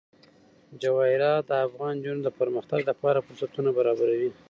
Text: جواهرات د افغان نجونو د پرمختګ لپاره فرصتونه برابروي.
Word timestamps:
جواهرات 0.81 1.41
د 1.49 1.51
افغان 1.67 1.93
نجونو 1.99 2.21
د 2.23 2.29
پرمختګ 2.39 2.79
لپاره 2.89 3.23
فرصتونه 3.27 3.69
برابروي. 3.77 4.29